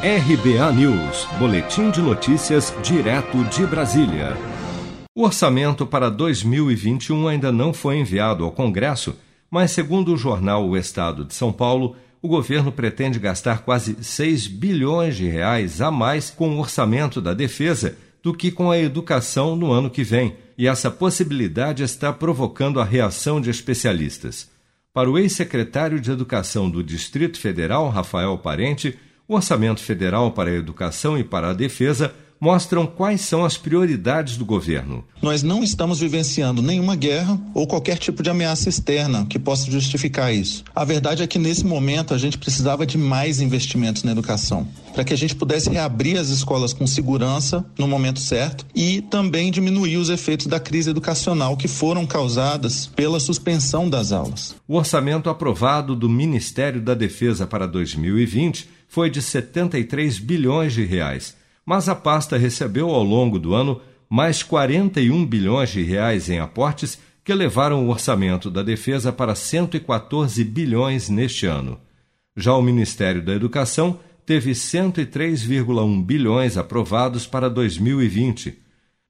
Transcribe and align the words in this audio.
RBA 0.00 0.72
News, 0.74 1.26
Boletim 1.40 1.90
de 1.90 2.00
Notícias, 2.00 2.72
direto 2.84 3.42
de 3.46 3.66
Brasília. 3.66 4.36
O 5.12 5.24
orçamento 5.24 5.84
para 5.84 6.08
2021 6.08 7.26
ainda 7.26 7.50
não 7.50 7.72
foi 7.72 7.98
enviado 7.98 8.44
ao 8.44 8.52
Congresso, 8.52 9.16
mas, 9.50 9.72
segundo 9.72 10.14
o 10.14 10.16
jornal 10.16 10.68
O 10.68 10.76
Estado 10.76 11.24
de 11.24 11.34
São 11.34 11.52
Paulo, 11.52 11.96
o 12.22 12.28
governo 12.28 12.70
pretende 12.70 13.18
gastar 13.18 13.64
quase 13.64 13.96
6 14.00 14.46
bilhões 14.46 15.16
de 15.16 15.26
reais 15.26 15.80
a 15.80 15.90
mais 15.90 16.30
com 16.30 16.50
o 16.50 16.60
orçamento 16.60 17.20
da 17.20 17.34
defesa 17.34 17.98
do 18.22 18.32
que 18.32 18.52
com 18.52 18.70
a 18.70 18.78
educação 18.78 19.56
no 19.56 19.72
ano 19.72 19.90
que 19.90 20.04
vem, 20.04 20.36
e 20.56 20.68
essa 20.68 20.92
possibilidade 20.92 21.82
está 21.82 22.12
provocando 22.12 22.80
a 22.80 22.84
reação 22.84 23.40
de 23.40 23.50
especialistas. 23.50 24.48
Para 24.94 25.10
o 25.10 25.18
ex-secretário 25.18 26.00
de 26.00 26.12
Educação 26.12 26.70
do 26.70 26.84
Distrito 26.84 27.40
Federal, 27.40 27.88
Rafael 27.88 28.38
Parente, 28.38 28.96
o 29.28 29.34
Orçamento 29.34 29.82
Federal 29.82 30.32
para 30.32 30.48
a 30.48 30.54
Educação 30.54 31.18
e 31.18 31.22
para 31.22 31.50
a 31.50 31.52
Defesa 31.52 32.14
mostram 32.40 32.86
quais 32.86 33.20
são 33.22 33.44
as 33.44 33.58
prioridades 33.58 34.36
do 34.36 34.44
governo. 34.44 35.04
Nós 35.20 35.42
não 35.42 35.62
estamos 35.62 35.98
vivenciando 35.98 36.62
nenhuma 36.62 36.94
guerra 36.94 37.38
ou 37.52 37.66
qualquer 37.66 37.98
tipo 37.98 38.22
de 38.22 38.30
ameaça 38.30 38.68
externa 38.68 39.26
que 39.26 39.40
possa 39.40 39.68
justificar 39.68 40.32
isso. 40.32 40.62
A 40.74 40.84
verdade 40.84 41.22
é 41.22 41.26
que 41.26 41.38
nesse 41.38 41.66
momento 41.66 42.14
a 42.14 42.18
gente 42.18 42.38
precisava 42.38 42.86
de 42.86 42.96
mais 42.96 43.40
investimentos 43.40 44.04
na 44.04 44.12
educação, 44.12 44.68
para 44.94 45.02
que 45.02 45.12
a 45.12 45.16
gente 45.16 45.34
pudesse 45.34 45.68
reabrir 45.68 46.16
as 46.16 46.28
escolas 46.28 46.72
com 46.72 46.86
segurança 46.86 47.66
no 47.76 47.88
momento 47.88 48.20
certo 48.20 48.64
e 48.72 49.02
também 49.02 49.50
diminuir 49.50 49.96
os 49.96 50.08
efeitos 50.08 50.46
da 50.46 50.60
crise 50.60 50.90
educacional 50.90 51.56
que 51.56 51.66
foram 51.66 52.06
causadas 52.06 52.86
pela 52.86 53.18
suspensão 53.18 53.90
das 53.90 54.12
aulas. 54.12 54.54
O 54.68 54.76
orçamento 54.76 55.28
aprovado 55.28 55.96
do 55.96 56.08
Ministério 56.08 56.80
da 56.80 56.94
Defesa 56.94 57.48
para 57.48 57.66
2020 57.66 58.77
foi 58.88 59.10
de 59.10 59.22
73 59.22 60.18
bilhões 60.18 60.72
de 60.72 60.84
reais 60.84 61.38
mas 61.68 61.86
a 61.86 61.94
pasta 61.94 62.38
recebeu 62.38 62.88
ao 62.88 63.02
longo 63.02 63.38
do 63.38 63.52
ano 63.52 63.82
mais 64.08 64.42
41 64.42 65.26
bilhões 65.26 65.68
de 65.68 65.82
reais 65.82 66.30
em 66.30 66.38
aportes 66.38 66.98
que 67.22 67.34
levaram 67.34 67.84
o 67.84 67.90
orçamento 67.90 68.50
da 68.50 68.62
defesa 68.62 69.12
para 69.12 69.34
114 69.34 70.42
bilhões 70.44 71.10
neste 71.10 71.44
ano. 71.44 71.78
Já 72.34 72.54
o 72.54 72.62
Ministério 72.62 73.22
da 73.22 73.34
Educação 73.34 74.00
teve 74.24 74.52
103,1 74.52 76.06
bilhões 76.06 76.56
aprovados 76.56 77.26
para 77.26 77.50
2020. 77.50 78.56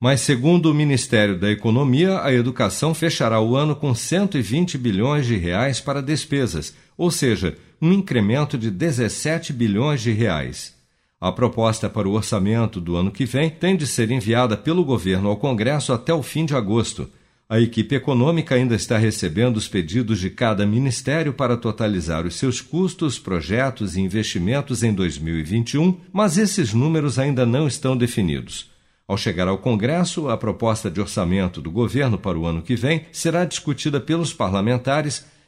Mas, 0.01 0.23
segundo 0.23 0.69
o 0.69 0.75
Ministério 0.75 1.39
da 1.39 1.53
Economia, 1.53 2.21
a 2.25 2.33
educação 2.33 2.93
fechará 2.93 3.41
o 3.41 3.55
ano 3.55 3.77
com 3.77 3.95
120 3.95 4.77
bilhões 4.79 5.27
de 5.27 5.37
reais 5.37 5.81
para 5.81 6.03
despesas, 6.03 6.75
ou 6.97 7.09
seja, 7.09 7.57
um 7.81 7.93
incremento 7.93 8.59
de 8.59 8.71
17 8.71 9.53
bilhões 9.53 10.01
de 10.01 10.11
reais. 10.11 10.77
A 11.21 11.33
proposta 11.33 11.89
para 11.91 12.09
o 12.09 12.13
orçamento 12.13 12.81
do 12.81 12.97
ano 12.97 13.11
que 13.11 13.25
vem 13.25 13.51
tem 13.51 13.77
de 13.77 13.87
ser 13.87 14.11
enviada 14.11 14.57
pelo 14.57 14.85
governo 14.85 15.29
ao 15.29 15.37
Congresso 15.37 15.93
até 15.93 16.15
o 16.15 16.23
fim 16.23 16.45
de 16.45 16.55
agosto. 16.55 17.11
A 17.49 17.59
equipe 17.59 17.95
econômica 17.95 18.55
ainda 18.55 18.75
está 18.75 18.99
recebendo 18.99 19.57
os 19.57 19.67
pedidos 19.67 20.21
de 20.21 20.29
cada 20.31 20.67
ministério 20.67 21.33
para 21.33 21.57
totalizar 21.57 22.27
os 22.27 22.37
seus 22.37 22.61
custos, 22.61 23.19
projetos 23.19 23.97
e 23.97 24.01
investimentos 24.01 24.83
em 24.83 24.93
2021, 24.93 25.99
mas 26.13 26.37
esses 26.37 26.75
números 26.75 27.19
ainda 27.19 27.47
não 27.47 27.67
estão 27.67 27.97
definidos. 27.97 28.71
Ao 29.09 29.17
chegar 29.17 29.49
ao 29.49 29.57
Congresso, 29.57 30.29
a 30.29 30.37
proposta 30.37 30.91
de 30.91 31.01
orçamento 31.01 31.63
do 31.63 31.71
governo 31.71 32.19
para 32.19 32.39
o 32.39 32.45
ano 32.45 32.61
que 32.61 32.77
vem 32.77 33.07
será 33.11 33.47
discutida 33.47 33.99
pelos 33.99 34.35
parlamentares 34.35 35.25